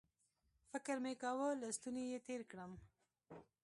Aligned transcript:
فکر 0.71 0.95
مې 1.03 1.13
کاوه 1.21 1.47
له 1.61 1.67
ستوني 1.77 2.03
یې 2.11 2.19
تېر 2.27 2.41
کړم 2.51 2.71